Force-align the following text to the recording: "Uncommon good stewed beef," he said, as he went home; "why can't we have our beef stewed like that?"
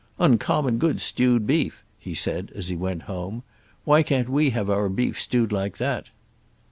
"Uncommon 0.17 0.79
good 0.79 0.99
stewed 0.99 1.45
beef," 1.45 1.83
he 1.99 2.15
said, 2.15 2.51
as 2.55 2.69
he 2.69 2.75
went 2.75 3.03
home; 3.03 3.43
"why 3.85 4.01
can't 4.01 4.29
we 4.29 4.49
have 4.49 4.67
our 4.67 4.89
beef 4.89 5.19
stewed 5.21 5.51
like 5.51 5.77
that?" 5.77 6.09